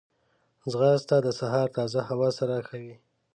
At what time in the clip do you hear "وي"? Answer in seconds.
2.83-2.95